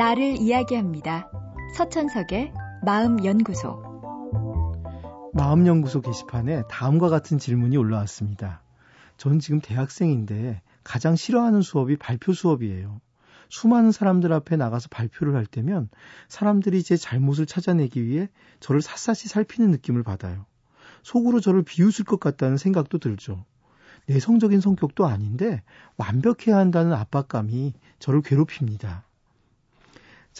나를 0.00 0.38
이야기합니다. 0.38 1.30
서천석의 1.76 2.54
마음연구소. 2.86 3.82
마음연구소 5.34 6.00
게시판에 6.00 6.62
다음과 6.70 7.10
같은 7.10 7.36
질문이 7.36 7.76
올라왔습니다. 7.76 8.62
저는 9.18 9.40
지금 9.40 9.60
대학생인데 9.60 10.62
가장 10.84 11.16
싫어하는 11.16 11.60
수업이 11.60 11.98
발표 11.98 12.32
수업이에요. 12.32 13.02
수많은 13.50 13.92
사람들 13.92 14.32
앞에 14.32 14.56
나가서 14.56 14.88
발표를 14.90 15.34
할 15.34 15.44
때면 15.44 15.90
사람들이 16.28 16.82
제 16.82 16.96
잘못을 16.96 17.44
찾아내기 17.44 18.02
위해 18.02 18.30
저를 18.58 18.80
샅샅이 18.80 19.28
살피는 19.28 19.70
느낌을 19.70 20.02
받아요. 20.02 20.46
속으로 21.02 21.40
저를 21.40 21.62
비웃을 21.62 22.06
것 22.06 22.18
같다는 22.18 22.56
생각도 22.56 22.96
들죠. 22.96 23.44
내성적인 24.06 24.62
성격도 24.62 25.04
아닌데 25.04 25.62
완벽해야 25.98 26.56
한다는 26.56 26.94
압박감이 26.94 27.74
저를 27.98 28.22
괴롭힙니다. 28.22 29.04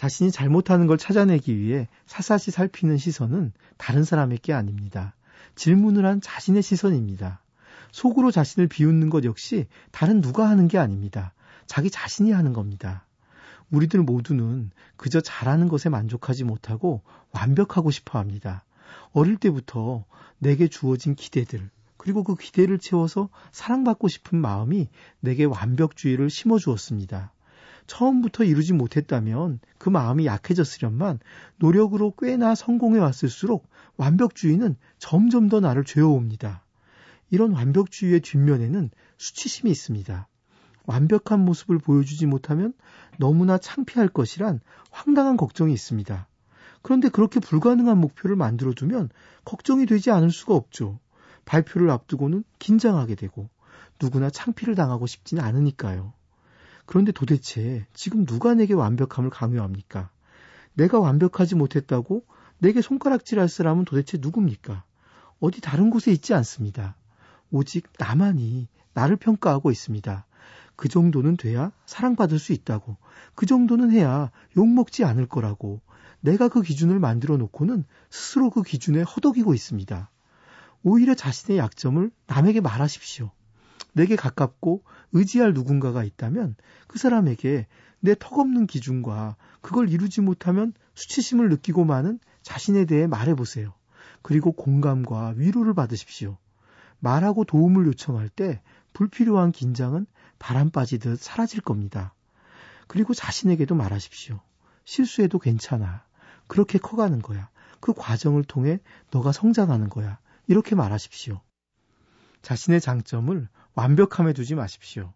자신이 0.01 0.31
잘못하는 0.31 0.87
걸 0.87 0.97
찾아내기 0.97 1.59
위해 1.59 1.87
사사시 2.07 2.49
살피는 2.49 2.97
시선은 2.97 3.53
다른 3.77 4.03
사람의 4.03 4.39
게 4.39 4.51
아닙니다. 4.51 5.13
질문을 5.53 6.07
한 6.07 6.21
자신의 6.21 6.63
시선입니다. 6.63 7.39
속으로 7.91 8.31
자신을 8.31 8.67
비웃는 8.67 9.11
것 9.11 9.25
역시 9.25 9.67
다른 9.91 10.19
누가 10.19 10.49
하는 10.49 10.67
게 10.67 10.79
아닙니다. 10.79 11.33
자기 11.67 11.91
자신이 11.91 12.31
하는 12.31 12.51
겁니다. 12.51 13.05
우리들 13.69 14.01
모두는 14.01 14.71
그저 14.95 15.21
잘하는 15.21 15.67
것에 15.67 15.89
만족하지 15.89 16.45
못하고 16.45 17.03
완벽하고 17.31 17.91
싶어 17.91 18.17
합니다. 18.17 18.63
어릴 19.13 19.37
때부터 19.37 20.05
내게 20.39 20.67
주어진 20.67 21.13
기대들, 21.13 21.69
그리고 21.97 22.23
그 22.23 22.33
기대를 22.33 22.79
채워서 22.79 23.29
사랑받고 23.51 24.07
싶은 24.07 24.41
마음이 24.41 24.87
내게 25.19 25.43
완벽주의를 25.43 26.31
심어 26.31 26.57
주었습니다. 26.57 27.31
처음부터 27.87 28.43
이루지 28.43 28.73
못했다면 28.73 29.59
그 29.77 29.89
마음이 29.89 30.25
약해졌으련만 30.25 31.19
노력으로 31.57 32.13
꽤나 32.17 32.55
성공해 32.55 32.99
왔을수록 32.99 33.67
완벽주의는 33.97 34.75
점점 34.97 35.49
더 35.49 35.59
나를 35.59 35.83
죄어옵니다. 35.83 36.63
이런 37.29 37.53
완벽주의의 37.53 38.21
뒷면에는 38.21 38.89
수치심이 39.17 39.71
있습니다. 39.71 40.27
완벽한 40.85 41.43
모습을 41.45 41.79
보여주지 41.79 42.25
못하면 42.25 42.73
너무나 43.17 43.57
창피할 43.57 44.09
것이란 44.09 44.59
황당한 44.89 45.37
걱정이 45.37 45.73
있습니다. 45.73 46.27
그런데 46.81 47.09
그렇게 47.09 47.39
불가능한 47.39 47.97
목표를 47.99 48.35
만들어두면 48.35 49.09
걱정이 49.45 49.85
되지 49.85 50.11
않을 50.11 50.31
수가 50.31 50.55
없죠. 50.55 50.99
발표를 51.45 51.89
앞두고는 51.89 52.43
긴장하게 52.59 53.15
되고 53.15 53.49
누구나 54.01 54.29
창피를 54.29 54.75
당하고 54.75 55.05
싶지는 55.05 55.43
않으니까요. 55.43 56.13
그런데 56.91 57.13
도대체 57.13 57.85
지금 57.93 58.25
누가 58.25 58.53
내게 58.53 58.73
완벽함을 58.73 59.29
강요합니까? 59.29 60.09
내가 60.73 60.99
완벽하지 60.99 61.55
못했다고 61.55 62.25
내게 62.57 62.81
손가락질할 62.81 63.47
사람은 63.47 63.85
도대체 63.85 64.17
누굽니까? 64.19 64.83
어디 65.39 65.61
다른 65.61 65.89
곳에 65.89 66.11
있지 66.11 66.33
않습니다. 66.33 66.97
오직 67.49 67.87
나만이 67.97 68.67
나를 68.93 69.15
평가하고 69.15 69.71
있습니다. 69.71 70.25
그 70.75 70.89
정도는 70.89 71.37
돼야 71.37 71.71
사랑받을 71.85 72.37
수 72.39 72.51
있다고. 72.51 72.97
그 73.35 73.45
정도는 73.45 73.91
해야 73.91 74.29
욕먹지 74.57 75.05
않을 75.05 75.27
거라고. 75.27 75.79
내가 76.19 76.49
그 76.49 76.61
기준을 76.61 76.99
만들어 76.99 77.37
놓고는 77.37 77.85
스스로 78.09 78.49
그 78.49 78.63
기준에 78.63 79.01
허덕이고 79.03 79.53
있습니다. 79.53 80.09
오히려 80.83 81.15
자신의 81.15 81.57
약점을 81.57 82.11
남에게 82.27 82.59
말하십시오. 82.59 83.31
내게 83.93 84.15
가깝고 84.15 84.83
의지할 85.11 85.53
누군가가 85.53 86.03
있다면 86.03 86.55
그 86.87 86.99
사람에게 86.99 87.67
내 87.99 88.15
턱없는 88.17 88.67
기준과 88.67 89.35
그걸 89.61 89.89
이루지 89.89 90.21
못하면 90.21 90.73
수치심을 90.95 91.49
느끼고 91.49 91.85
마는 91.85 92.19
자신에 92.41 92.85
대해 92.85 93.07
말해보세요. 93.07 93.73
그리고 94.21 94.51
공감과 94.51 95.33
위로를 95.35 95.73
받으십시오. 95.73 96.37
말하고 96.99 97.43
도움을 97.43 97.85
요청할 97.87 98.29
때 98.29 98.61
불필요한 98.93 99.51
긴장은 99.51 100.05
바람 100.39 100.69
빠지듯 100.69 101.19
사라질 101.19 101.61
겁니다. 101.61 102.13
그리고 102.87 103.13
자신에게도 103.13 103.75
말하십시오. 103.75 104.41
실수해도 104.85 105.39
괜찮아. 105.39 106.03
그렇게 106.47 106.77
커가는 106.77 107.21
거야. 107.21 107.49
그 107.79 107.93
과정을 107.93 108.43
통해 108.43 108.79
너가 109.11 109.31
성장하는 109.31 109.89
거야. 109.89 110.19
이렇게 110.47 110.75
말하십시오. 110.75 111.41
자신의 112.41 112.81
장점을 112.81 113.47
완벽함에 113.75 114.33
두지 114.33 114.55
마십시오. 114.55 115.13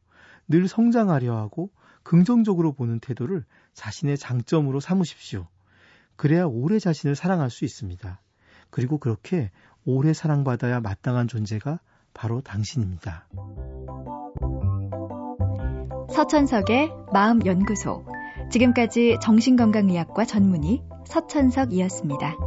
늘 0.48 0.68
성장하려 0.68 1.36
하고 1.36 1.72
긍정적으로 2.04 2.74
보는 2.74 3.00
태도를 3.00 3.44
자신의 3.74 4.18
장점으로 4.18 4.80
삼으십시오. 4.80 5.48
그래야 6.16 6.46
오래 6.46 6.80
자신을 6.80 7.16
사랑할 7.16 7.50
수 7.50 7.66
있습니다. 7.66 8.22
그리고 8.70 8.98
그렇게 8.98 9.52
오래 9.86 10.14
사랑받아야 10.14 10.80
마땅한 10.82 11.28
존재가 11.28 11.80
바로 12.14 12.42
당신입니다. 12.42 13.28
서천석의 16.14 16.92
마음연구소. 17.12 18.06
지금까지 18.52 19.18
정신건강의학과 19.22 20.26
전문의 20.26 20.84
서천석이었습니다. 21.08 22.45